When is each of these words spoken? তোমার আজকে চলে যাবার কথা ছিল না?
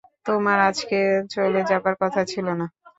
তোমার 0.25 0.57
আজকে 0.69 0.97
চলে 1.33 1.61
যাবার 1.69 1.95
কথা 2.01 2.21
ছিল 2.31 2.47
না? 2.59 2.65